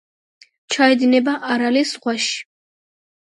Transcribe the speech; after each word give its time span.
ჩაედინება 0.75 1.35
არალის 1.55 1.91
ზღვაში. 1.97 2.33